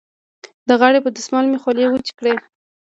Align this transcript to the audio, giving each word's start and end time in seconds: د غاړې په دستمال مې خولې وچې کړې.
د 0.67 0.69
غاړې 0.79 0.99
په 1.03 1.09
دستمال 1.15 1.45
مې 1.49 1.57
خولې 1.63 1.85
وچې 1.89 2.13
کړې. 2.19 2.33